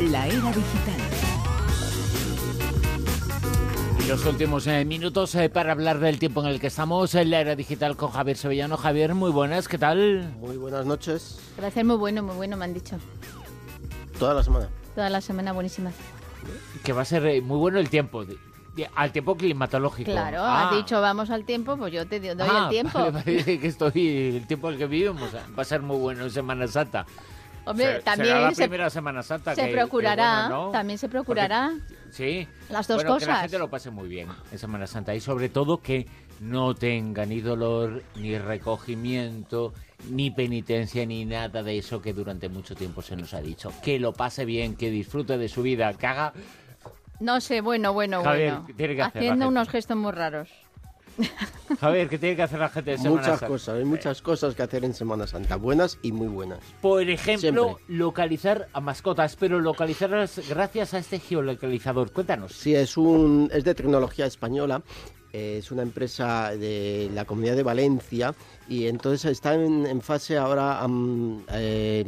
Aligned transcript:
La 0.00 0.26
era 0.26 0.34
digital. 0.52 1.00
Los 4.08 4.24
últimos 4.24 4.66
eh, 4.66 4.84
minutos 4.84 5.34
eh, 5.34 5.48
para 5.48 5.72
hablar 5.72 5.98
del 5.98 6.18
tiempo 6.18 6.40
en 6.42 6.46
el 6.48 6.60
que 6.60 6.68
estamos 6.68 7.14
en 7.14 7.30
la 7.30 7.40
era 7.40 7.56
digital 7.56 7.96
con 7.96 8.10
Javier 8.10 8.36
Sevillano. 8.36 8.76
Javier, 8.76 9.14
muy 9.14 9.30
buenas, 9.32 9.66
¿qué 9.68 9.78
tal? 9.78 10.32
Muy 10.38 10.56
buenas 10.58 10.86
noches. 10.86 11.38
Gracias, 11.56 11.84
muy 11.84 11.96
bueno, 11.96 12.22
muy 12.22 12.36
bueno, 12.36 12.56
me 12.56 12.64
han 12.66 12.74
dicho. 12.74 12.96
Toda 14.18 14.34
la 14.34 14.42
semana. 14.44 14.68
Toda 14.94 15.10
la 15.10 15.20
semana 15.20 15.52
buenísima. 15.52 15.90
Que 16.84 16.92
va 16.92 17.02
a 17.02 17.06
ser 17.06 17.26
eh, 17.26 17.40
muy 17.40 17.58
bueno 17.58 17.78
el 17.78 17.88
tiempo. 17.90 18.24
al 18.94 19.10
tiempo 19.12 19.36
climatológico. 19.36 20.10
Claro, 20.12 20.38
Ah. 20.40 20.68
has 20.70 20.76
dicho 20.76 21.00
vamos 21.00 21.30
al 21.30 21.44
tiempo, 21.44 21.76
pues 21.76 21.92
yo 21.92 22.06
te 22.06 22.20
doy 22.20 22.46
Ah, 22.48 22.64
el 22.64 22.68
tiempo. 22.70 22.98
vale, 22.98 23.10
vale, 23.12 23.58
que 23.58 23.66
estoy 23.66 24.36
el 24.36 24.46
tiempo 24.46 24.68
en 24.68 24.74
el 24.74 24.78
que 24.78 24.86
vivimos 24.86 25.30
va 25.34 25.62
a 25.62 25.64
ser 25.64 25.80
muy 25.82 25.96
bueno 25.96 26.22
en 26.24 26.30
Semana 26.30 26.68
Santa. 26.68 27.06
Hombre, 27.66 27.86
Ser- 27.86 28.02
también 28.02 28.28
será 28.28 28.40
la 28.40 28.54
se, 28.54 28.62
primera 28.62 28.90
Semana 28.90 29.22
Santa 29.22 29.54
se 29.54 29.60
que- 29.62 29.68
que 29.68 29.74
procurará, 29.74 30.42
bueno, 30.48 30.64
¿no? 30.66 30.70
también 30.70 30.98
se 30.98 31.08
procurará. 31.08 31.72
Sí. 32.10 32.46
Las 32.70 32.86
dos 32.88 32.98
Bueno, 33.04 33.18
Que 33.18 33.26
la 33.26 33.32
cosas. 33.32 33.40
gente 33.42 33.58
lo 33.58 33.68
pase 33.68 33.90
muy 33.90 34.08
bien 34.08 34.28
en 34.50 34.58
Semana 34.58 34.86
Santa 34.86 35.14
y 35.14 35.20
sobre 35.20 35.48
todo 35.48 35.82
que 35.82 36.06
no 36.40 36.74
tenga 36.74 37.26
ni 37.26 37.40
dolor, 37.40 38.02
ni 38.14 38.38
recogimiento, 38.38 39.72
ni 40.10 40.30
penitencia, 40.30 41.04
ni 41.06 41.24
nada 41.24 41.62
de 41.62 41.78
eso 41.78 42.00
que 42.00 42.12
durante 42.12 42.48
mucho 42.48 42.74
tiempo 42.74 43.02
se 43.02 43.16
nos 43.16 43.34
ha 43.34 43.40
dicho. 43.40 43.72
Que 43.82 43.98
lo 43.98 44.12
pase 44.12 44.44
bien, 44.44 44.76
que 44.76 44.90
disfrute 44.90 45.38
de 45.38 45.48
su 45.48 45.62
vida, 45.62 45.92
que 45.94 46.06
haga... 46.06 46.32
No 47.18 47.40
sé, 47.40 47.62
bueno, 47.62 47.92
bueno, 47.94 48.22
Javier, 48.22 48.58
bueno. 48.76 49.04
Haciendo 49.04 49.48
unos 49.48 49.68
gestos 49.70 49.96
muy 49.96 50.12
raros. 50.12 50.50
Javier, 51.80 52.08
¿qué 52.08 52.18
tiene 52.18 52.36
que 52.36 52.42
hacer 52.42 52.58
la 52.58 52.68
gente 52.68 52.92
de 52.92 52.98
Semana 52.98 53.16
Muchas 53.16 53.38
Santa? 53.38 53.46
cosas, 53.48 53.76
hay 53.76 53.84
muchas 53.84 54.22
cosas 54.22 54.54
que 54.54 54.62
hacer 54.62 54.84
en 54.84 54.94
Semana 54.94 55.26
Santa, 55.26 55.56
buenas 55.56 55.98
y 56.02 56.12
muy 56.12 56.28
buenas. 56.28 56.60
Por 56.80 57.02
ejemplo, 57.08 57.64
Siempre. 57.76 57.84
localizar 57.88 58.68
a 58.72 58.80
mascotas, 58.80 59.36
pero 59.36 59.60
localizarlas 59.60 60.40
gracias 60.48 60.94
a 60.94 60.98
este 60.98 61.18
geolocalizador. 61.18 62.12
Cuéntanos. 62.12 62.52
Sí, 62.52 62.74
es, 62.74 62.96
un, 62.96 63.50
es 63.52 63.64
de 63.64 63.74
tecnología 63.74 64.26
española, 64.26 64.82
es 65.58 65.70
una 65.70 65.82
empresa 65.82 66.50
de 66.56 67.10
la 67.14 67.24
Comunidad 67.24 67.56
de 67.56 67.62
Valencia 67.62 68.34
y 68.68 68.86
entonces 68.86 69.30
está 69.32 69.54
en, 69.54 69.86
en 69.86 70.00
fase 70.00 70.36
ahora, 70.36 70.82
han, 70.82 71.44
eh, 71.52 72.04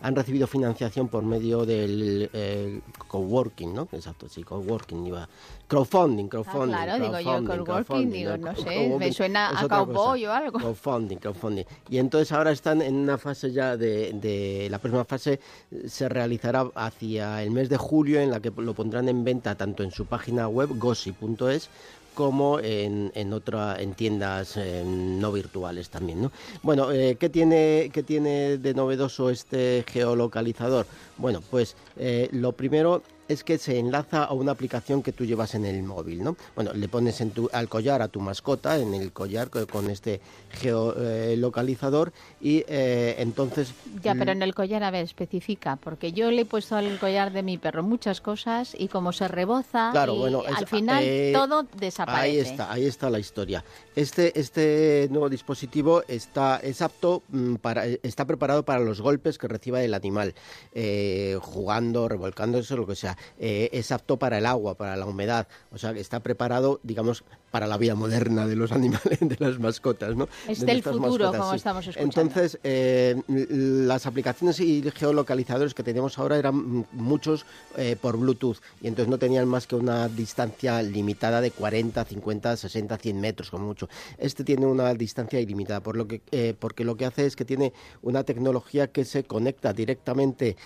han 0.00 0.16
recibido 0.16 0.46
financiación 0.46 1.08
por 1.08 1.22
medio 1.22 1.64
del 1.64 2.28
eh, 2.32 2.80
coworking, 3.06 3.72
¿no? 3.74 3.88
Exacto, 3.92 4.28
sí, 4.28 4.42
coworking 4.42 5.06
iba. 5.06 5.28
Crowdfunding, 5.68 6.26
Ah, 6.26 6.30
crowdfunding. 6.30 6.74
claro, 6.74 7.04
digo 7.04 7.20
yo, 7.20 7.44
crowdfunding, 7.44 7.64
crowdfunding, 7.64 8.10
digo, 8.10 8.36
¿no? 8.38 8.52
no 8.52 8.56
sé, 8.56 8.96
me 8.98 9.12
suena 9.12 9.50
a 9.60 9.68
cowboy 9.68 10.26
o 10.26 10.32
algo. 10.32 10.58
Crowdfunding, 10.58 11.16
crowdfunding. 11.18 11.64
Y 11.88 11.98
entonces 11.98 12.32
ahora 12.32 12.50
están 12.50 12.82
en 12.82 12.96
una 12.96 13.16
fase 13.16 13.52
ya 13.52 13.76
de, 13.76 14.12
de 14.14 14.66
la 14.68 14.78
próxima 14.80 15.04
fase 15.04 15.38
se 15.86 16.08
realizará 16.08 16.66
hacia 16.74 17.42
el 17.42 17.52
mes 17.52 17.68
de 17.68 17.76
julio 17.76 18.20
en 18.20 18.30
la 18.30 18.40
que 18.40 18.50
lo 18.50 18.74
pondrán 18.74 19.08
en 19.08 19.22
venta 19.22 19.54
tanto 19.54 19.84
en 19.84 19.92
su 19.92 20.06
página 20.06 20.48
web 20.48 20.70
gossi.es 20.76 21.68
como 22.14 22.58
en, 22.60 23.12
en 23.14 23.32
otra 23.32 23.80
en 23.80 23.94
tiendas 23.94 24.56
eh, 24.56 24.82
no 24.84 25.32
virtuales 25.32 25.90
también, 25.90 26.22
¿no? 26.22 26.32
Bueno, 26.62 26.92
eh, 26.92 27.16
¿qué 27.18 27.28
tiene 27.28 27.90
qué 27.92 28.02
tiene 28.02 28.58
de 28.58 28.74
novedoso 28.74 29.30
este 29.30 29.84
geolocalizador? 29.86 30.86
Bueno, 31.16 31.42
pues 31.50 31.76
eh, 31.96 32.28
lo 32.32 32.52
primero 32.52 33.02
es 33.30 33.44
que 33.44 33.58
se 33.58 33.78
enlaza 33.78 34.24
a 34.24 34.32
una 34.32 34.50
aplicación 34.52 35.02
que 35.02 35.12
tú 35.12 35.24
llevas 35.24 35.54
en 35.54 35.64
el 35.64 35.82
móvil, 35.84 36.22
¿no? 36.24 36.36
Bueno, 36.56 36.72
le 36.74 36.88
pones 36.88 37.20
en 37.20 37.30
tu, 37.30 37.48
al 37.52 37.68
collar 37.68 38.02
a 38.02 38.08
tu 38.08 38.20
mascota, 38.20 38.76
en 38.78 38.92
el 38.92 39.12
collar 39.12 39.50
co- 39.50 39.66
con 39.68 39.88
este 39.88 40.20
geolocalizador 40.50 42.12
y 42.40 42.64
eh, 42.66 43.14
entonces... 43.18 43.72
Ya, 44.02 44.14
pero 44.16 44.32
en 44.32 44.42
el 44.42 44.54
collar, 44.54 44.82
a 44.82 44.90
ver, 44.90 45.04
especifica, 45.04 45.76
porque 45.76 46.12
yo 46.12 46.30
le 46.30 46.42
he 46.42 46.44
puesto 46.44 46.76
al 46.76 46.98
collar 46.98 47.32
de 47.32 47.42
mi 47.42 47.56
perro 47.58 47.82
muchas 47.82 48.20
cosas 48.20 48.74
y 48.76 48.88
como 48.88 49.12
se 49.12 49.28
reboza, 49.28 49.90
Claro, 49.92 50.14
y 50.14 50.18
bueno, 50.18 50.44
es- 50.46 50.56
al 50.56 50.66
final 50.66 51.04
eh, 51.04 51.30
todo 51.32 51.66
desaparece. 51.78 52.26
Ahí 52.26 52.38
está, 52.38 52.72
ahí 52.72 52.84
está 52.86 53.10
la 53.10 53.18
historia. 53.20 53.64
Este, 53.94 54.38
este 54.38 55.06
nuevo 55.10 55.28
dispositivo 55.28 56.02
está, 56.08 56.56
es 56.62 56.82
apto 56.82 57.22
mm, 57.28 57.56
para, 57.56 57.86
está 57.86 58.24
preparado 58.24 58.64
para 58.64 58.80
los 58.80 59.00
golpes 59.00 59.38
que 59.38 59.46
reciba 59.48 59.82
el 59.82 59.94
animal, 59.94 60.34
eh, 60.72 61.38
jugando, 61.40 62.08
revolcándose, 62.08 62.74
lo 62.76 62.86
que 62.86 62.96
sea. 62.96 63.16
Eh, 63.38 63.70
es 63.72 63.92
apto 63.92 64.18
para 64.18 64.38
el 64.38 64.46
agua, 64.46 64.76
para 64.76 64.96
la 64.96 65.06
humedad. 65.06 65.48
O 65.72 65.78
sea, 65.78 65.92
que 65.92 66.00
está 66.00 66.20
preparado, 66.20 66.80
digamos, 66.82 67.24
para 67.50 67.66
la 67.66 67.76
vida 67.76 67.94
moderna 67.94 68.46
de 68.46 68.56
los 68.56 68.72
animales, 68.80 69.18
de 69.20 69.36
las 69.38 69.58
mascotas, 69.58 70.16
¿no? 70.16 70.28
Es 70.48 70.60
De 70.60 70.66
del 70.66 70.82
futuro, 70.82 71.00
mascotas, 71.00 71.40
como 71.40 71.50
sí. 71.50 71.56
estamos 71.56 71.86
escuchando. 71.86 72.20
Entonces, 72.20 72.58
eh, 72.62 73.20
las 73.28 74.06
aplicaciones 74.06 74.60
y 74.60 74.82
geolocalizadores 74.94 75.74
que 75.74 75.82
tenemos 75.82 76.18
ahora 76.18 76.36
eran 76.36 76.86
muchos 76.92 77.44
eh, 77.76 77.96
por 78.00 78.16
Bluetooth 78.16 78.58
y 78.80 78.88
entonces 78.88 79.08
no 79.08 79.18
tenían 79.18 79.48
más 79.48 79.66
que 79.66 79.76
una 79.76 80.08
distancia 80.08 80.82
limitada 80.82 81.40
de 81.40 81.50
40, 81.50 82.04
50, 82.04 82.56
60, 82.56 82.96
100 82.96 83.20
metros 83.20 83.50
como 83.50 83.66
mucho. 83.66 83.88
Este 84.18 84.44
tiene 84.44 84.66
una 84.66 84.94
distancia 84.94 85.40
ilimitada 85.40 85.82
por 85.82 85.96
lo 85.96 86.06
que, 86.06 86.22
eh, 86.30 86.54
porque 86.58 86.84
lo 86.84 86.96
que 86.96 87.06
hace 87.06 87.26
es 87.26 87.36
que 87.36 87.44
tiene 87.44 87.72
una 88.02 88.24
tecnología 88.24 88.88
que 88.88 89.04
se 89.04 89.24
conecta 89.24 89.72
directamente 89.72 90.56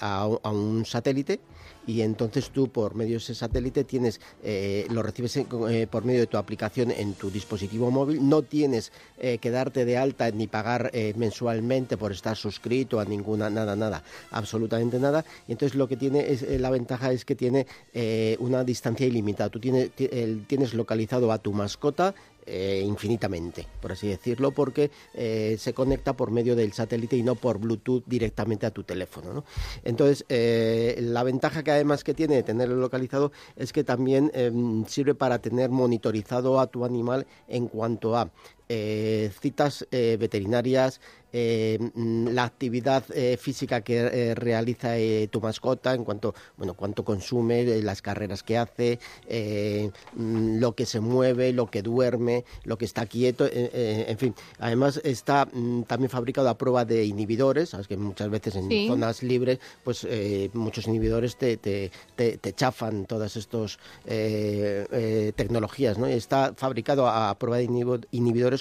a 0.00 0.26
un 0.26 0.84
satélite 0.84 1.40
y 1.86 2.02
entonces 2.02 2.50
tú 2.50 2.68
por 2.68 2.94
medio 2.94 3.12
de 3.12 3.18
ese 3.18 3.34
satélite 3.34 3.84
tienes 3.84 4.20
eh, 4.42 4.86
lo 4.90 5.02
recibes 5.02 5.36
eh, 5.36 5.86
por 5.90 6.04
medio 6.04 6.20
de 6.20 6.26
tu 6.26 6.36
aplicación 6.36 6.90
en 6.90 7.14
tu 7.14 7.30
dispositivo 7.30 7.90
móvil. 7.90 8.28
No 8.28 8.42
tienes 8.42 8.92
eh, 9.18 9.38
que 9.38 9.50
darte 9.50 9.84
de 9.84 9.96
alta 9.96 10.30
ni 10.30 10.46
pagar 10.46 10.92
mensualmente 11.16 11.96
por 11.96 12.12
estar 12.12 12.36
suscrito 12.36 13.00
a 13.00 13.04
ninguna 13.04 13.50
nada 13.50 13.76
nada 13.76 14.02
absolutamente 14.30 14.98
nada. 14.98 15.24
Y 15.48 15.52
entonces 15.52 15.76
lo 15.76 15.88
que 15.88 15.96
tiene 15.96 16.30
es 16.30 16.42
la 16.42 16.70
ventaja 16.70 17.12
es 17.12 17.24
que 17.24 17.34
tiene 17.34 17.66
una 18.38 18.64
distancia 18.64 19.06
ilimitada. 19.06 19.50
Tú 19.50 19.60
tienes 19.60 20.74
localizado 20.74 21.32
a 21.32 21.38
tu 21.38 21.52
mascota 21.52 22.14
eh, 22.52 22.82
infinitamente, 22.84 23.64
por 23.80 23.92
así 23.92 24.08
decirlo, 24.08 24.50
porque 24.50 24.90
eh, 25.14 25.56
se 25.58 25.72
conecta 25.72 26.14
por 26.14 26.32
medio 26.32 26.56
del 26.56 26.72
satélite 26.72 27.16
y 27.16 27.22
no 27.22 27.36
por 27.36 27.58
Bluetooth 27.58 28.02
directamente 28.06 28.66
a 28.66 28.72
tu 28.72 28.82
teléfono. 28.82 29.32
¿no? 29.32 29.44
Entonces, 29.84 30.24
eh, 30.28 30.98
la 31.00 31.22
ventaja 31.22 31.62
que 31.62 31.70
además 31.70 32.02
que 32.02 32.12
tiene 32.12 32.34
de 32.34 32.42
tenerlo 32.42 32.74
localizado 32.74 33.30
es 33.54 33.72
que 33.72 33.84
también 33.84 34.32
eh, 34.34 34.50
sirve 34.88 35.14
para 35.14 35.38
tener 35.38 35.70
monitorizado 35.70 36.58
a 36.58 36.66
tu 36.66 36.84
animal 36.84 37.24
en 37.46 37.68
cuanto 37.68 38.16
a 38.16 38.30
eh, 38.72 39.32
citas 39.40 39.84
eh, 39.90 40.16
veterinarias, 40.18 41.00
eh, 41.32 41.76
mm, 41.94 42.28
la 42.28 42.44
actividad 42.44 43.04
física 43.38 43.80
que 43.82 44.34
realiza 44.36 44.94
tu 45.30 45.40
mascota 45.40 45.94
en 45.94 46.04
cuanto 46.04 46.34
bueno 46.56 46.74
cuánto 46.74 47.04
consume 47.04 47.64
las 47.82 48.00
carreras 48.02 48.42
que 48.42 48.58
hace 48.58 48.98
mm, 50.14 50.58
lo 50.58 50.74
que 50.74 50.86
se 50.86 50.98
mueve 51.00 51.52
lo 51.52 51.66
que 51.70 51.82
duerme 51.82 52.44
lo 52.64 52.76
que 52.78 52.84
está 52.84 53.06
quieto 53.06 53.48
en 53.52 54.18
fin. 54.18 54.34
Además 54.58 55.00
está 55.04 55.46
mm, 55.52 55.82
también 55.82 56.10
fabricado 56.10 56.48
a 56.48 56.58
prueba 56.58 56.84
de 56.84 57.04
inhibidores 57.04 57.70
sabes 57.70 57.86
que 57.86 57.96
muchas 57.96 58.28
veces 58.30 58.56
en 58.56 58.68
Sí. 58.68 58.86
zonas 58.88 59.22
libres 59.22 59.58
pues 59.84 60.06
muchos 60.52 60.86
inhibidores 60.88 61.36
te, 61.36 61.56
te, 61.56 61.90
te, 62.16 62.38
te 62.38 62.52
chafan 62.52 63.06
todas 63.06 63.36
estas 63.36 63.78
tecnologías 65.36 65.98
no 65.98 66.08
Y 66.08 66.12
está 66.14 66.54
fabricado 66.56 67.06
a, 67.06 67.34
prueba 67.38 67.58
de 67.58 67.68
inhibo- 67.68 68.04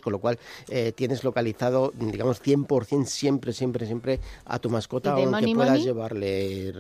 con 0.02 0.14
lo 0.14 0.20
cual 0.20 0.40
eh, 0.70 0.92
tienes 0.92 1.24
localizado 1.24 1.92
digamos 1.96 2.42
100% 2.42 3.06
siempre 3.06 3.54
siempre 3.54 3.86
siempre 3.86 4.20
a 4.46 4.60
tu 4.60 4.70
mascota 4.70 5.12
¿Y 5.12 5.16
de 5.16 5.24
aunque 5.24 5.32
Money 5.32 5.56
puedas 5.56 5.72
Money? 5.72 5.84
llevarle 5.86 6.74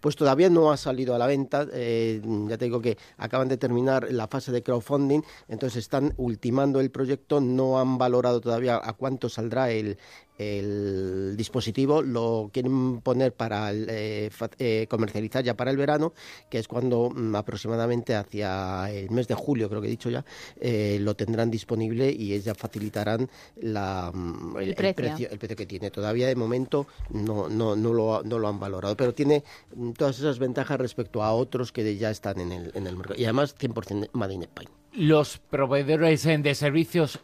pues 0.00 0.16
todavía 0.16 0.50
no 0.50 0.70
ha 0.70 0.76
salido 0.76 1.14
a 1.14 1.18
la 1.18 1.26
venta 1.26 1.66
eh, 1.72 2.20
ya 2.48 2.58
te 2.58 2.64
digo 2.66 2.80
que 2.80 2.96
acaban 3.16 3.48
de 3.48 3.56
terminar 3.56 4.06
la 4.10 4.26
fase 4.28 4.52
de 4.52 4.62
crowdfunding 4.62 5.20
entonces 5.48 5.78
están 5.78 6.14
ultimando 6.16 6.80
el 6.80 6.90
proyecto 6.90 7.40
no 7.40 7.78
han 7.78 7.98
valorado 7.98 8.40
todavía 8.40 8.80
a 8.82 8.92
cuánto 8.92 9.28
saldrá 9.28 9.70
el 9.70 9.98
el 10.38 11.34
dispositivo 11.36 12.02
lo 12.02 12.50
quieren 12.52 13.00
poner 13.00 13.32
para 13.32 13.70
el, 13.70 13.86
eh, 13.88 14.30
eh, 14.58 14.86
comercializar 14.88 15.44
ya 15.44 15.54
para 15.54 15.70
el 15.70 15.76
verano, 15.76 16.12
que 16.48 16.58
es 16.58 16.68
cuando 16.68 17.10
mm, 17.10 17.34
aproximadamente 17.34 18.14
hacia 18.14 18.90
el 18.90 19.10
mes 19.10 19.28
de 19.28 19.34
julio, 19.34 19.68
creo 19.68 19.80
que 19.80 19.88
he 19.88 19.90
dicho 19.90 20.10
ya, 20.10 20.24
eh, 20.60 20.98
lo 21.00 21.14
tendrán 21.14 21.50
disponible 21.50 22.10
y 22.10 22.32
ellos 22.32 22.44
ya 22.44 22.54
facilitarán 22.54 23.28
la, 23.56 24.10
mm, 24.12 24.56
El 24.58 24.74
precio. 24.74 25.28
el 25.30 25.38
precio 25.38 25.56
que 25.56 25.66
tiene. 25.66 25.90
Todavía 25.90 26.26
de 26.26 26.36
momento 26.36 26.86
no, 27.10 27.48
no, 27.48 27.76
no, 27.76 27.92
lo, 27.92 28.22
no 28.22 28.38
lo 28.38 28.48
han 28.48 28.60
valorado, 28.60 28.96
pero 28.96 29.14
tiene 29.14 29.44
mm, 29.74 29.92
todas 29.92 30.18
esas 30.18 30.38
ventajas 30.38 30.78
respecto 30.78 31.22
a 31.22 31.32
otros 31.32 31.72
que 31.72 31.96
ya 31.96 32.10
están 32.10 32.40
en 32.40 32.52
el, 32.52 32.72
en 32.74 32.86
el 32.86 32.96
mercado. 32.96 33.20
Y 33.20 33.24
además 33.24 33.56
100% 33.56 34.10
Made 34.12 34.34
in 34.34 34.42
Spain. 34.42 34.68
Los 34.92 35.38
proveedores 35.38 36.24
de 36.24 36.54
servicios 36.54 37.20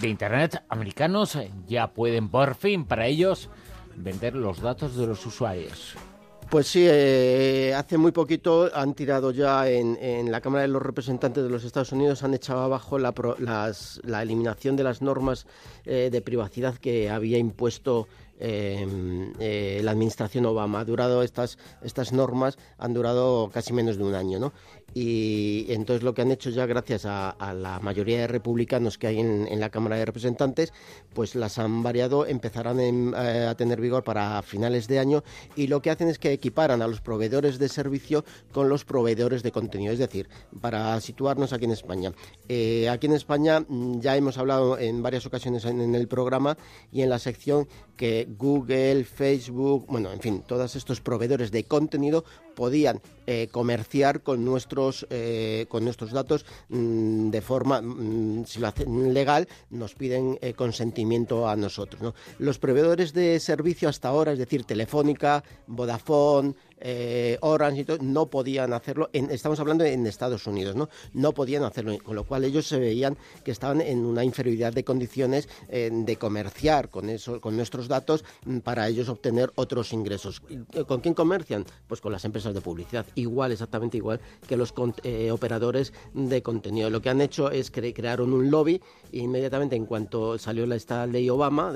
de 0.00 0.08
Internet 0.08 0.62
americanos 0.68 1.38
ya 1.66 1.88
pueden 1.88 2.28
por 2.28 2.54
fin 2.54 2.84
para 2.84 3.06
ellos 3.06 3.48
vender 3.96 4.34
los 4.34 4.60
datos 4.60 4.96
de 4.96 5.06
los 5.06 5.24
usuarios. 5.26 5.96
Pues 6.50 6.66
sí, 6.66 6.84
eh, 6.88 7.72
hace 7.76 7.96
muy 7.96 8.10
poquito 8.10 8.68
han 8.74 8.94
tirado 8.94 9.30
ya 9.30 9.68
en, 9.68 10.32
la 10.32 10.40
Cámara 10.40 10.62
de 10.62 10.68
los 10.68 10.82
Representantes 10.82 11.44
de 11.44 11.48
los 11.48 11.62
Estados 11.62 11.92
Unidos, 11.92 12.24
han 12.24 12.34
echado 12.34 12.62
abajo 12.62 12.98
la, 12.98 13.14
eliminación 14.20 14.74
de 14.74 14.82
las 14.82 15.00
normas 15.00 15.46
eh, 15.84 16.08
de 16.10 16.20
privacidad 16.22 16.74
que 16.74 17.08
había 17.08 17.38
impuesto 17.38 18.08
eh, 18.40 19.80
la 19.84 19.92
administración 19.92 20.44
Obama. 20.44 20.84
Durado 20.84 21.22
estas, 21.22 21.56
estas 21.82 22.12
normas, 22.12 22.58
han 22.78 22.94
durado 22.94 23.48
casi 23.52 23.72
menos 23.72 23.96
de 23.96 24.02
un 24.02 24.16
año, 24.16 24.40
¿no? 24.40 24.52
Y 24.94 25.66
entonces 25.68 26.02
lo 26.02 26.14
que 26.14 26.22
han 26.22 26.30
hecho 26.30 26.50
ya 26.50 26.66
gracias 26.66 27.04
a, 27.06 27.34
la 27.54 27.78
mayoría 27.80 28.18
de 28.18 28.26
republicanos 28.26 28.98
que 28.98 29.06
hay 29.06 29.20
en, 29.20 29.60
la 29.60 29.70
Cámara 29.70 29.96
de 29.96 30.04
Representantes 30.04 30.72
pues 31.14 31.34
las 31.34 31.58
han 31.58 31.82
variado 31.82 32.26
empezarán 32.26 32.80
eh, 32.80 33.46
a 33.48 33.54
tener 33.54 33.80
vigor 33.80 34.04
para 34.04 34.42
finales 34.42 34.88
de 34.88 34.98
año 34.98 35.22
y 35.54 35.66
lo 35.66 35.82
que 35.82 35.90
hacen 35.90 36.08
es 36.08 36.18
que 36.18 36.32
equiparan 36.32 36.82
a 36.82 36.88
los 36.88 37.00
proveedores 37.00 37.58
de 37.58 37.68
servicio 37.68 38.24
con 38.52 38.68
los 38.68 38.84
proveedores 38.84 39.42
de 39.42 39.52
contenido 39.52 39.92
es 39.92 39.98
decir 39.98 40.28
para 40.60 41.00
situarnos 41.00 41.52
aquí 41.52 41.64
en 41.64 41.72
España. 41.72 42.12
Eh, 42.48 42.88
aquí 42.88 43.06
en 43.06 43.12
España 43.12 43.60
mm, 43.60 44.00
ya 44.00 44.16
hemos 44.16 44.38
hablado 44.38 44.78
en 44.78 45.02
varias 45.02 45.26
ocasiones 45.26 45.64
en, 45.64 45.94
el 45.94 46.08
programa 46.08 46.56
y 46.92 47.02
en 47.02 47.10
la 47.10 47.18
sección 47.18 47.68
que 47.96 48.28
Google 48.38 49.04
Facebook 49.04 49.86
bueno 49.88 50.12
en 50.12 50.20
fin 50.20 50.42
todos 50.46 50.74
estos 50.76 51.00
proveedores 51.00 51.50
de 51.50 51.64
contenido 51.64 52.24
podían 52.54 53.00
eh, 53.26 53.48
comerciar 53.50 54.22
con 54.22 54.44
eh, 55.10 55.66
con 55.68 55.84
nuestros 55.84 56.12
datos 56.12 56.44
mm, 56.68 57.30
de 57.30 57.40
forma, 57.40 57.80
mm, 57.80 58.44
si 58.46 58.60
lo 58.60 58.68
hacen 58.68 59.12
legal, 59.12 59.46
nos 59.70 59.94
piden 59.94 60.38
eh, 60.40 60.54
consentimiento 60.54 61.48
a 61.48 61.56
nosotros. 61.56 62.14
Los 62.38 62.58
proveedores 62.58 63.12
de 63.12 63.38
servicio 63.40 63.88
hasta 63.88 64.08
ahora, 64.08 64.32
es 64.32 64.38
decir, 64.38 64.64
Telefónica, 64.64 65.44
Vodafone, 65.66 66.54
eh, 66.80 67.38
Orange 67.40 67.80
y 67.80 67.84
todo, 67.84 67.98
no 68.00 68.26
podían 68.26 68.72
hacerlo, 68.72 69.10
estamos 69.12 69.60
hablando 69.60 69.84
en 69.84 70.06
Estados 70.06 70.46
Unidos, 70.46 70.76
¿no? 70.76 70.88
No 71.12 71.32
podían 71.32 71.64
hacerlo, 71.64 71.96
con 72.02 72.16
lo 72.16 72.24
cual 72.24 72.44
ellos 72.44 72.66
se 72.66 72.78
veían 72.78 73.16
que 73.44 73.50
estaban 73.50 73.80
en 73.80 74.04
una 74.04 74.24
inferioridad 74.24 74.72
de 74.72 74.84
condiciones 74.84 75.48
eh, 75.68 75.90
de 75.92 76.16
comerciar 76.16 76.90
con, 76.90 77.08
eso, 77.08 77.40
con 77.40 77.56
nuestros 77.56 77.88
datos 77.88 78.24
mm, 78.44 78.58
para 78.58 78.88
ellos 78.88 79.08
obtener 79.08 79.52
otros 79.54 79.92
ingresos. 79.92 80.42
Eh, 80.48 80.84
¿Con 80.84 81.00
quién 81.00 81.14
comercian? 81.14 81.64
Pues 81.86 82.00
con 82.00 82.12
las 82.12 82.24
empresas 82.24 82.54
de 82.54 82.60
publicidad, 82.60 83.06
igual, 83.14 83.52
exactamente 83.52 83.96
igual 83.96 84.20
que 84.46 84.56
los 84.56 84.72
eh, 85.02 85.30
operadores 85.30 85.92
de 86.14 86.42
contenido. 86.42 86.90
Lo 86.90 87.00
que 87.02 87.10
han 87.10 87.20
hecho 87.20 87.50
es 87.50 87.70
que 87.70 87.92
crearon 87.92 88.32
un 88.32 88.50
lobby 88.50 88.80
inmediatamente 89.12 89.76
en 89.76 89.86
cuanto 89.86 90.38
salió 90.38 90.70
esta 90.72 91.06
ley 91.06 91.28
Obama 91.28 91.74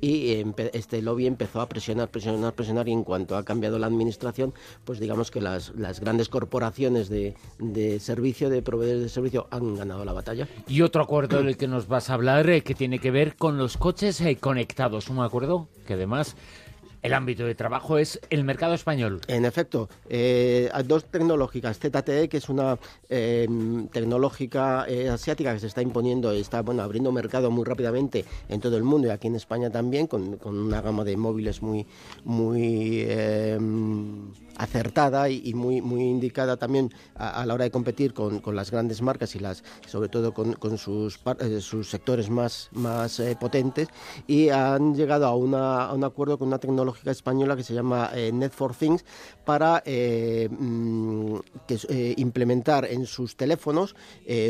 y 0.00 0.44
este 0.72 1.00
lobby 1.00 1.26
empezó 1.26 1.60
a 1.60 1.68
presionar, 1.68 2.10
presionar, 2.10 2.54
presionar 2.54 2.88
y 2.88 2.92
en 2.92 3.04
cuanto 3.04 3.36
a 3.36 3.44
cambiado 3.56 3.78
la 3.78 3.86
administración, 3.86 4.52
pues 4.84 5.00
digamos 5.00 5.30
que 5.30 5.40
las, 5.40 5.74
las 5.76 6.00
grandes 6.00 6.28
corporaciones 6.28 7.08
de, 7.08 7.34
de, 7.58 7.98
servicio, 8.00 8.50
de 8.50 8.60
proveedores 8.60 9.02
de 9.02 9.08
servicio, 9.08 9.46
han 9.50 9.76
ganado 9.76 10.04
la 10.04 10.12
batalla. 10.12 10.46
Y 10.68 10.82
otro 10.82 11.02
acuerdo 11.02 11.42
del 11.42 11.56
que 11.56 11.66
nos 11.66 11.88
vas 11.88 12.10
a 12.10 12.14
hablar, 12.14 12.50
eh, 12.50 12.60
que 12.60 12.74
tiene 12.74 12.98
que 12.98 13.10
ver 13.10 13.36
con 13.36 13.56
los 13.56 13.78
coches 13.78 14.20
eh, 14.20 14.36
conectados, 14.36 15.08
un 15.08 15.20
acuerdo 15.20 15.68
que 15.86 15.94
además 15.94 16.36
el 17.06 17.14
ámbito 17.14 17.46
de 17.46 17.54
trabajo 17.54 17.98
es 17.98 18.20
el 18.30 18.42
mercado 18.42 18.74
español. 18.74 19.20
En 19.28 19.44
efecto, 19.44 19.88
eh, 20.08 20.68
dos 20.84 21.04
tecnológicas, 21.04 21.78
ZTE, 21.78 22.28
que 22.28 22.38
es 22.38 22.48
una 22.48 22.78
eh, 23.08 23.46
tecnológica 23.92 24.86
eh, 24.88 25.08
asiática 25.08 25.54
que 25.54 25.60
se 25.60 25.68
está 25.68 25.82
imponiendo 25.82 26.34
y 26.34 26.40
está 26.40 26.62
bueno, 26.62 26.82
abriendo 26.82 27.12
mercado 27.12 27.52
muy 27.52 27.64
rápidamente 27.64 28.24
en 28.48 28.60
todo 28.60 28.76
el 28.76 28.82
mundo 28.82 29.06
y 29.06 29.10
aquí 29.10 29.28
en 29.28 29.36
España 29.36 29.70
también, 29.70 30.08
con, 30.08 30.36
con 30.38 30.58
una 30.58 30.80
gama 30.80 31.04
de 31.04 31.16
móviles 31.16 31.62
muy, 31.62 31.86
muy 32.24 33.04
eh, 33.06 33.56
acertada 34.56 35.28
y, 35.28 35.54
muy, 35.54 35.80
muy 35.80 36.02
indicada 36.02 36.56
también 36.56 36.90
a, 37.14 37.44
la 37.46 37.54
hora 37.54 37.64
de 37.64 37.70
competir 37.70 38.14
con, 38.14 38.40
con, 38.40 38.56
las 38.56 38.70
grandes 38.70 39.02
marcas 39.02 39.34
y 39.36 39.38
las 39.38 39.62
sobre 39.86 40.08
todo 40.08 40.32
con, 40.32 40.54
con 40.54 40.78
sus, 40.78 41.20
eh, 41.40 41.60
sus 41.60 41.90
sectores 41.90 42.30
más, 42.30 42.70
más 42.72 43.20
eh, 43.20 43.36
potentes 43.38 43.88
y 44.26 44.48
han 44.48 44.94
llegado 44.94 45.26
a, 45.26 45.36
una, 45.36 45.84
a, 45.84 45.92
un 45.92 46.04
acuerdo 46.04 46.38
con 46.38 46.48
una 46.48 46.58
española 47.04 47.56
que 47.56 47.62
se 47.62 47.74
llama 47.74 48.10
eh, 48.14 48.30
Net 48.32 48.52
for 48.52 48.74
Things 48.74 49.04
para 49.44 49.82
mm, 49.86 51.36
que, 51.66 52.14
implementar 52.16 52.84
en 52.86 53.06
sus 53.06 53.36
teléfonos 53.36 53.94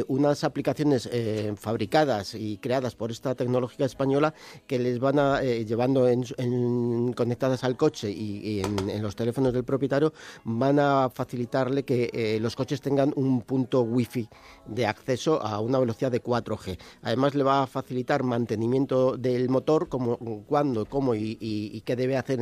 unas 0.08 0.44
aplicaciones 0.44 1.08
fabricadas 1.56 2.34
y 2.34 2.58
creadas 2.58 2.94
por 2.94 3.10
esta 3.10 3.34
tecnológica 3.34 3.84
española 3.84 4.32
que 4.66 4.78
les 4.78 4.98
van 4.98 5.19
a 5.19 5.43
llevando 5.43 6.06
conectadas 7.14 7.64
al 7.64 7.76
coche 7.76 8.10
y, 8.10 8.60
en, 8.60 9.02
los 9.02 9.16
teléfonos 9.16 9.52
del 9.52 9.64
propietario 9.64 10.12
van 10.44 10.78
a 10.78 11.10
facilitarle 11.10 11.84
que 11.84 12.10
eh, 12.12 12.38
los 12.40 12.56
coches 12.56 12.81
tengan 12.81 13.12
un 13.16 13.43
punto 13.43 13.82
wifi 13.82 14.28
de 14.66 14.87
acceso 14.87 15.43
a 15.43 15.60
una 15.60 15.78
velocidad 15.78 16.10
de 16.10 16.22
4G. 16.22 16.78
Además 17.02 17.34
le 17.34 17.44
va 17.44 17.62
a 17.62 17.66
facilitar 17.66 18.22
mantenimiento 18.22 19.16
del 19.16 19.48
motor, 19.48 19.88
como 19.88 20.16
cuándo, 20.46 20.87
cómo 20.87 21.14
y, 21.14 21.82
qué 21.84 21.96
debe 21.96 22.16
hacer 22.16 22.36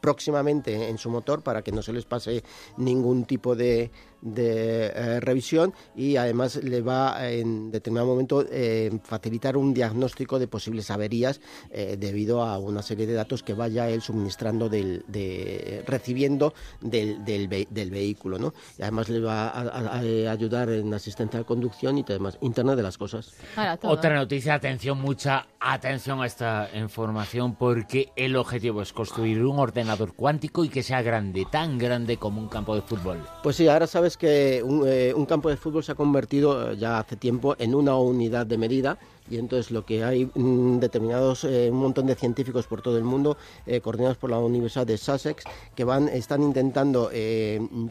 próximamente 0.00 0.88
en 0.88 0.98
su 0.98 1.10
motor 1.10 1.42
para 1.42 1.62
que 1.62 1.72
no 1.72 1.82
se 1.82 1.92
les 1.92 2.04
pase 2.04 2.42
ningún 2.76 3.24
tipo 3.24 3.54
de, 3.54 3.90
de 4.22 4.86
eh, 4.86 5.20
revisión 5.20 5.72
y 5.94 6.16
además 6.16 6.56
le 6.56 6.82
va 6.82 7.28
en 7.28 7.70
determinado 7.70 8.08
momento 8.08 8.44
eh, 8.50 8.90
facilitar 9.04 9.56
un 9.56 9.72
diagnóstico 9.74 10.38
de 10.38 10.48
posibles 10.48 10.90
averías 10.90 11.40
eh, 11.70 11.96
debido 11.98 12.42
a 12.42 12.58
una 12.58 12.82
serie 12.82 13.06
de 13.06 13.14
datos 13.14 13.42
que 13.42 13.54
vaya 13.54 13.88
él 13.88 14.02
suministrando 14.02 14.68
del, 14.68 15.04
de, 15.08 15.84
recibiendo 15.86 16.54
del, 16.80 17.24
del, 17.24 17.90
vehículo 17.90 18.38
¿no? 18.38 18.52
y 18.78 18.82
además 18.82 19.08
le 19.08 19.20
va 19.20 19.48
a, 19.48 19.98
ayudar 19.98 20.70
en 20.70 20.92
asistencia 20.92 21.40
de 21.40 21.44
conducción 21.44 21.98
y 21.98 22.04
además 22.08 22.38
internet 22.40 22.76
de 22.76 22.82
las 22.82 22.98
cosas. 22.98 23.34
Otra 23.82 24.14
noticia 24.14 24.54
atención 24.54 25.00
mucha 25.00 25.46
atención 25.58 26.22
a 26.22 26.26
esta 26.26 26.68
información 26.74 27.54
porque 27.54 28.12
el 28.16 28.36
objetivo 28.36 28.82
es 28.82 28.92
construir 28.92 29.44
un 29.44 29.58
ordenador 29.58 30.14
cuántico 30.14 30.64
y 30.64 30.68
que 30.68 30.82
sea 30.82 31.02
grande 31.02 31.46
tan 31.50 31.78
grande 31.78 32.16
como 32.16 32.40
un 32.40 32.48
campo 32.48 32.74
de 32.74 32.82
fútbol. 32.82 33.18
Pues 33.42 33.56
sí 33.56 33.68
ahora 33.68 33.86
sabes 33.86 34.09
que 34.16 34.58
eh, 34.58 35.14
un, 35.14 35.26
campo 35.26 35.48
de 35.48 35.56
fútbol 35.56 35.84
se 35.84 35.92
ha 35.92 35.94
convertido 35.94 36.72
eh, 36.72 36.76
ya 36.76 36.98
hace 36.98 37.16
tiempo 37.16 37.56
en 37.58 37.74
una 37.74 37.96
unidad 37.96 38.46
de 38.46 38.58
medida 38.58 38.98
y 39.28 39.36
entonces 39.36 39.70
lo 39.70 39.84
que 39.84 40.02
hay 40.02 40.30
mm, 40.34 40.78
determinados 40.78 41.44
eh, 41.44 41.68
un 41.70 41.78
montón 41.78 42.06
de 42.06 42.14
científicos 42.14 42.66
por 42.66 42.82
todo 42.82 42.98
el 42.98 43.04
mundo 43.04 43.36
coordinados 43.82 44.16
por 44.16 44.30
la 44.30 44.38
Universidad 44.38 44.86
de 44.86 44.98
Sussex 44.98 45.44
que 45.74 45.84
van 45.84 46.08
están 46.08 46.42
intentando 46.42 47.10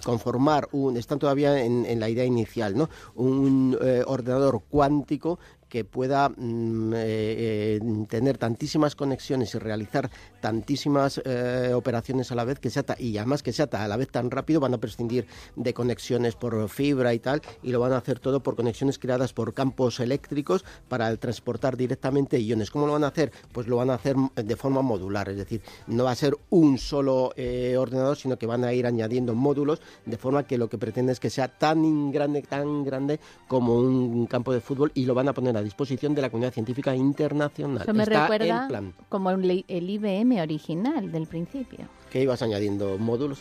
conformar 0.04 0.68
un 0.72 0.98
están 0.98 1.20
todavía 1.20 1.64
en, 1.64 1.86
en, 1.86 2.00
la 2.00 2.10
idea 2.10 2.26
inicial 2.26 2.78
no 2.78 2.90
un 3.16 3.78
ordenador 4.06 4.62
cuántico 4.70 5.40
que 5.70 5.86
pueda 5.86 6.30
mm, 6.30 6.94
eh, 6.94 6.98
eh, 6.98 7.80
tener 8.10 8.38
tantísimas 8.38 8.96
conexiones 8.96 9.54
y 9.54 9.60
realizar 9.60 10.10
tantísimas 10.42 11.22
eh, 11.24 11.72
operaciones 11.74 12.32
a 12.32 12.36
la 12.36 12.44
vez 12.44 12.60
que 12.60 12.70
se 12.70 12.80
ata 12.80 12.96
y 13.00 13.18
además 13.18 13.44
que 13.44 13.54
se 13.54 13.62
ata 13.62 13.84
a 13.84 13.88
la 13.88 13.96
vez 13.96 14.10
tan 14.10 14.32
rápido 14.32 14.60
van 14.60 14.74
a 14.74 14.80
prescindir 14.80 15.28
de 15.56 15.74
conexiones 15.74 16.36
por 16.36 16.68
fibra 16.70 17.14
y 17.14 17.20
tal 17.20 17.42
y 17.62 17.72
lo 17.72 17.80
van 17.80 17.94
a 17.94 17.98
hacer 17.98 18.20
todo 18.20 18.42
por 18.42 18.56
conexiones 18.56 18.98
creadas 18.98 19.32
por 19.34 19.54
campos 19.54 20.00
eléctricos 20.00 20.66
para 20.88 21.16
transportar 21.18 21.78
directamente 21.78 22.40
iones. 22.40 22.72
¿Cómo 22.72 22.88
lo 22.88 22.94
van 22.94 23.04
a 23.04 23.08
hacer? 23.08 23.32
Pues 23.54 23.68
lo 23.68 23.78
van 23.78 23.92
a 23.92 23.96
hacer 23.96 24.16
de 24.36 24.56
forma 24.56 24.82
modular, 24.82 25.30
es 25.30 25.38
decir, 25.38 25.62
no 25.88 26.06
va 26.06 26.12
a 26.12 26.16
ser 26.16 26.36
un 26.50 26.78
solo 26.78 27.34
ordenador, 27.78 28.18
sino 28.18 28.38
que 28.38 28.48
van 28.48 28.64
a 28.64 28.74
ir 28.74 28.88
añadiendo 28.88 29.36
módulos 29.36 29.82
de 30.06 30.18
forma 30.18 30.44
que 30.44 30.58
lo 30.58 30.70
que 30.70 30.78
pretende 30.78 31.12
es 31.12 31.20
que 31.20 31.30
sea 31.30 31.48
tan 31.48 32.12
grande, 32.12 32.42
tan 32.42 32.84
grande 32.84 33.20
como 33.48 33.76
un 33.76 34.26
campo 34.26 34.52
de 34.52 34.62
fútbol 34.62 34.92
y 34.96 35.06
lo 35.06 35.14
van 35.14 35.28
a 35.28 35.34
poner 35.34 35.58
a 35.60 35.64
disposición 35.64 36.16
de 36.16 36.22
la 36.22 36.30
comunidad 36.30 36.54
científica 36.54 36.96
internacional. 36.96 37.84
Eso 37.84 37.94
me 37.94 38.06
recuerda 38.06 38.68
como 39.10 39.32
el, 39.32 39.66
IBM 39.68 40.42
original 40.42 41.12
del 41.12 41.28
principio. 41.28 41.88
Que 42.12 42.24
ibas 42.24 42.42
añadiendo 42.42 42.98
módulos. 42.98 43.40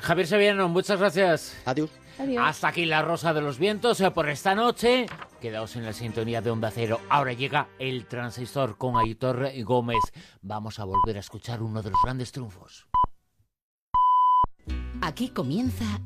Javier 0.00 0.26
Sevillano, 0.26 0.68
muchas 0.68 0.98
gracias. 0.98 1.56
Adiós. 1.64 1.90
Hasta 2.40 2.68
aquí 2.68 2.84
la 2.84 3.02
Rosa 3.02 3.32
de 3.32 3.40
los 3.40 3.58
Vientos 3.58 4.00
eh, 4.00 4.10
por 4.10 4.28
esta 4.28 4.54
noche. 4.54 5.06
Quedaos 5.40 5.76
en 5.76 5.84
la 5.84 5.92
sintonía 5.92 6.40
de 6.40 6.50
Onda 6.50 6.70
Cero. 6.72 7.00
Ahora 7.08 7.32
llega 7.32 7.68
el 7.78 8.06
transistor 8.06 8.76
con 8.76 8.96
Aitor 8.96 9.50
Gómez. 9.62 10.02
Vamos 10.42 10.80
a 10.80 10.84
volver 10.84 11.16
a 11.16 11.20
escuchar 11.20 11.62
uno 11.62 11.80
de 11.80 11.90
los 11.90 12.00
grandes 12.02 12.32
triunfos. 12.32 12.88
Aquí 15.00 15.28
comienza 15.28 15.84